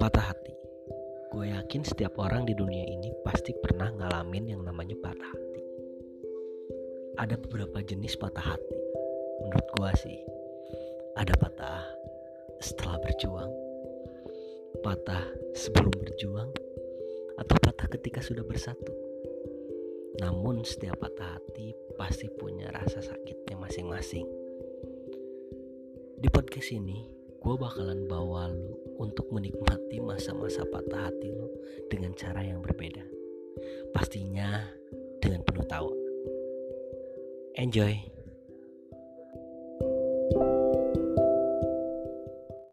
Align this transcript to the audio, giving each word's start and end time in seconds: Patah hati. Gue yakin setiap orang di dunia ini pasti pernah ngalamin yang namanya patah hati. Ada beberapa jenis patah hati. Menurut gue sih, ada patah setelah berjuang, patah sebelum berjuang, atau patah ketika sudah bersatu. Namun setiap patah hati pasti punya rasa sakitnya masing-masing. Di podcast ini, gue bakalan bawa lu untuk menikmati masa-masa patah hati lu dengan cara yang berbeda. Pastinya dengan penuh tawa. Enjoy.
Patah 0.00 0.32
hati. 0.32 0.56
Gue 1.28 1.52
yakin 1.52 1.84
setiap 1.84 2.16
orang 2.16 2.48
di 2.48 2.56
dunia 2.56 2.88
ini 2.88 3.12
pasti 3.20 3.52
pernah 3.52 3.92
ngalamin 3.92 4.48
yang 4.48 4.64
namanya 4.64 4.96
patah 4.96 5.28
hati. 5.28 5.62
Ada 7.20 7.36
beberapa 7.36 7.84
jenis 7.84 8.16
patah 8.16 8.56
hati. 8.56 8.80
Menurut 9.44 9.66
gue 9.76 9.90
sih, 10.00 10.16
ada 11.20 11.36
patah 11.36 11.84
setelah 12.64 12.96
berjuang, 13.04 13.52
patah 14.80 15.28
sebelum 15.52 15.92
berjuang, 15.92 16.48
atau 17.36 17.56
patah 17.60 17.92
ketika 17.92 18.24
sudah 18.24 18.48
bersatu. 18.48 18.96
Namun 20.24 20.64
setiap 20.64 20.96
patah 20.96 21.36
hati 21.36 21.76
pasti 22.00 22.24
punya 22.40 22.72
rasa 22.72 23.04
sakitnya 23.04 23.60
masing-masing. 23.60 24.24
Di 26.16 26.28
podcast 26.32 26.72
ini, 26.72 27.19
gue 27.40 27.54
bakalan 27.56 28.04
bawa 28.04 28.52
lu 28.52 28.76
untuk 29.00 29.32
menikmati 29.32 29.96
masa-masa 30.04 30.60
patah 30.68 31.08
hati 31.08 31.32
lu 31.32 31.48
dengan 31.88 32.12
cara 32.12 32.44
yang 32.44 32.60
berbeda. 32.60 33.00
Pastinya 33.96 34.68
dengan 35.24 35.40
penuh 35.40 35.64
tawa. 35.64 35.96
Enjoy. 37.56 38.09